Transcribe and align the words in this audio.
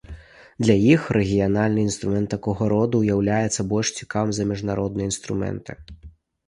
Для 0.65 0.75
іх 0.93 1.01
рэгіянальны 1.17 1.83
інструмент 1.89 2.27
такога 2.37 2.71
роду 2.73 3.03
уяўляецца 3.05 3.67
больш 3.75 3.93
цікавым 4.01 4.31
за 4.41 4.51
міжнародныя 4.55 5.05
інструменты. 5.11 5.71